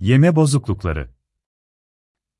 Yeme 0.00 0.36
bozuklukları 0.36 1.10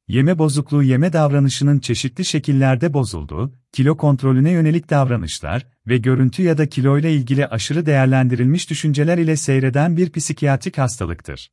Yeme 0.08 0.38
bozukluğu 0.38 0.82
yeme 0.82 1.12
davranışının 1.12 1.78
çeşitli 1.78 2.24
şekillerde 2.24 2.92
bozulduğu, 2.92 3.58
kilo 3.72 3.96
kontrolüne 3.96 4.50
yönelik 4.50 4.90
davranışlar 4.90 5.66
ve 5.86 5.98
görüntü 5.98 6.42
ya 6.42 6.58
da 6.58 6.68
kiloyla 6.68 7.08
ilgili 7.08 7.46
aşırı 7.46 7.86
değerlendirilmiş 7.86 8.70
düşünceler 8.70 9.18
ile 9.18 9.36
seyreden 9.36 9.96
bir 9.96 10.12
psikiyatrik 10.12 10.78
hastalıktır. 10.78 11.52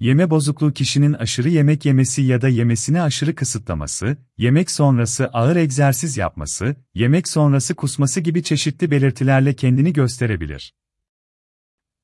Yeme 0.00 0.30
bozukluğu 0.30 0.72
kişinin 0.72 1.12
aşırı 1.12 1.48
yemek 1.48 1.84
yemesi 1.84 2.22
ya 2.22 2.42
da 2.42 2.48
yemesini 2.48 3.02
aşırı 3.02 3.34
kısıtlaması, 3.34 4.16
yemek 4.38 4.70
sonrası 4.70 5.26
ağır 5.26 5.56
egzersiz 5.56 6.16
yapması, 6.16 6.76
yemek 6.94 7.28
sonrası 7.28 7.74
kusması 7.74 8.20
gibi 8.20 8.42
çeşitli 8.42 8.90
belirtilerle 8.90 9.56
kendini 9.56 9.92
gösterebilir. 9.92 10.74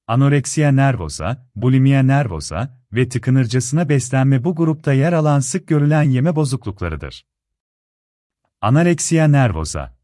Anoreksiya 0.09 0.72
nervosa, 0.72 1.46
bulimia 1.56 2.02
nervosa 2.02 2.79
ve 2.93 3.09
tıkınırcasına 3.09 3.88
beslenme 3.88 4.45
bu 4.45 4.55
grupta 4.55 4.92
yer 4.92 5.12
alan 5.12 5.41
sık 5.41 5.69
görülen 5.69 6.02
yeme 6.02 6.37
bozukluklarıdır. 6.37 7.27
Anoreksiya 8.60 9.28
nervosa 9.28 9.98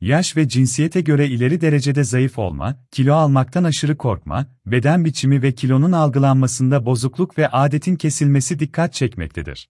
Yaş 0.00 0.36
ve 0.36 0.48
cinsiyete 0.48 1.00
göre 1.00 1.26
ileri 1.26 1.60
derecede 1.60 2.04
zayıf 2.04 2.38
olma, 2.38 2.84
kilo 2.90 3.14
almaktan 3.14 3.64
aşırı 3.64 3.96
korkma, 3.96 4.46
beden 4.66 5.04
biçimi 5.04 5.42
ve 5.42 5.52
kilonun 5.52 5.92
algılanmasında 5.92 6.86
bozukluk 6.86 7.38
ve 7.38 7.48
adetin 7.48 7.96
kesilmesi 7.96 8.58
dikkat 8.58 8.92
çekmektedir. 8.92 9.68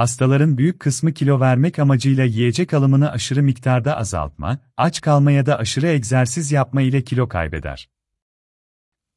Hastaların 0.00 0.58
büyük 0.58 0.80
kısmı 0.80 1.12
kilo 1.12 1.40
vermek 1.40 1.78
amacıyla 1.78 2.24
yiyecek 2.24 2.74
alımını 2.74 3.10
aşırı 3.10 3.42
miktarda 3.42 3.96
azaltma, 3.96 4.58
aç 4.76 5.00
kalma 5.00 5.30
ya 5.30 5.46
da 5.46 5.58
aşırı 5.58 5.86
egzersiz 5.86 6.52
yapma 6.52 6.82
ile 6.82 7.04
kilo 7.04 7.28
kaybeder. 7.28 7.88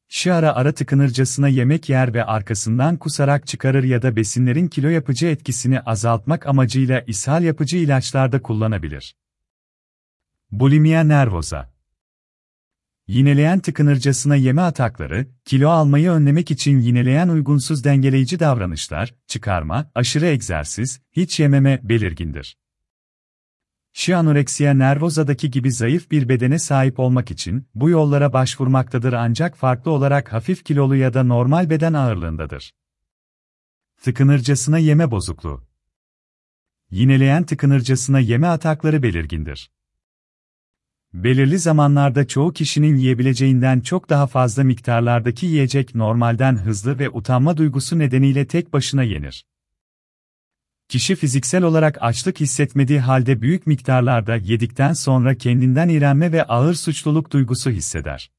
Şu 0.08 0.34
ara 0.34 0.54
ara 0.54 0.72
tıkınırcasına 0.72 1.48
yemek 1.48 1.88
yer 1.88 2.14
ve 2.14 2.24
arkasından 2.24 2.96
kusarak 2.96 3.46
çıkarır 3.46 3.84
ya 3.84 4.02
da 4.02 4.16
besinlerin 4.16 4.68
kilo 4.68 4.88
yapıcı 4.88 5.26
etkisini 5.26 5.80
azaltmak 5.80 6.46
amacıyla 6.46 7.00
ishal 7.00 7.44
yapıcı 7.44 7.76
ilaçlarda 7.76 8.42
kullanabilir. 8.42 9.16
Bulimia 10.50 11.04
nervosa 11.04 11.73
Yineleyen 13.06 13.60
tıkınırcasına 13.60 14.36
yeme 14.36 14.62
atakları, 14.62 15.26
kilo 15.44 15.68
almayı 15.68 16.10
önlemek 16.10 16.50
için 16.50 16.80
yineleyen 16.80 17.28
uygunsuz 17.28 17.84
dengeleyici 17.84 18.40
davranışlar, 18.40 19.14
çıkarma, 19.26 19.90
aşırı 19.94 20.26
egzersiz, 20.26 21.00
hiç 21.12 21.40
yememe 21.40 21.80
belirgindir. 21.82 22.56
Şu 23.92 24.16
anoreksiya 24.16 24.74
nervozadaki 24.74 25.50
gibi 25.50 25.72
zayıf 25.72 26.10
bir 26.10 26.28
bedene 26.28 26.58
sahip 26.58 26.98
olmak 26.98 27.30
için 27.30 27.68
bu 27.74 27.90
yollara 27.90 28.32
başvurmaktadır 28.32 29.12
ancak 29.12 29.56
farklı 29.56 29.90
olarak 29.90 30.32
hafif 30.32 30.64
kilolu 30.64 30.96
ya 30.96 31.14
da 31.14 31.22
normal 31.22 31.70
beden 31.70 31.92
ağırlığındadır. 31.92 32.74
Tıkınırcasına 34.02 34.78
yeme 34.78 35.10
bozukluğu 35.10 35.64
Yineleyen 36.90 37.44
tıkınırcasına 37.44 38.18
yeme 38.18 38.46
atakları 38.46 39.02
belirgindir. 39.02 39.70
Belirli 41.14 41.58
zamanlarda 41.58 42.26
çoğu 42.26 42.52
kişinin 42.52 42.96
yiyebileceğinden 42.96 43.80
çok 43.80 44.10
daha 44.10 44.26
fazla 44.26 44.64
miktarlardaki 44.64 45.46
yiyecek 45.46 45.94
normalden 45.94 46.56
hızlı 46.56 46.98
ve 46.98 47.10
utanma 47.10 47.56
duygusu 47.56 47.98
nedeniyle 47.98 48.46
tek 48.46 48.72
başına 48.72 49.02
yenir. 49.02 49.46
Kişi 50.88 51.16
fiziksel 51.16 51.62
olarak 51.62 51.98
açlık 52.00 52.40
hissetmediği 52.40 53.00
halde 53.00 53.42
büyük 53.42 53.66
miktarlarda 53.66 54.36
yedikten 54.36 54.92
sonra 54.92 55.34
kendinden 55.34 55.88
iğrenme 55.88 56.32
ve 56.32 56.44
ağır 56.44 56.74
suçluluk 56.74 57.32
duygusu 57.32 57.70
hisseder. 57.70 58.30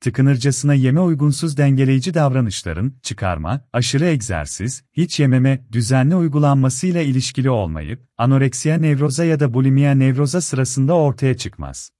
Tıkınırcasına 0.00 0.74
yeme 0.74 1.00
uygunsuz 1.00 1.56
dengeleyici 1.56 2.14
davranışların, 2.14 2.94
çıkarma, 3.02 3.60
aşırı 3.72 4.06
egzersiz, 4.06 4.84
hiç 4.92 5.20
yememe, 5.20 5.66
düzenli 5.72 6.14
uygulanmasıyla 6.14 7.02
ilişkili 7.02 7.50
olmayıp, 7.50 8.08
anoreksiya 8.18 8.78
nevroza 8.78 9.24
ya 9.24 9.40
da 9.40 9.54
bulimia 9.54 9.94
nevroza 9.94 10.40
sırasında 10.40 10.94
ortaya 10.94 11.36
çıkmaz. 11.36 11.90